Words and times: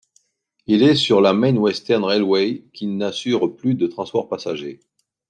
Il 0.65 0.81
est 0.81 0.95
sur 0.95 1.21
la 1.21 1.31
Main 1.31 1.55
Western 1.57 2.03
Railway 2.03 2.63
qui 2.73 2.87
n'assure 2.87 3.55
plus 3.55 3.75
de 3.75 3.85
transport 3.85 4.27
passager. 4.27 4.79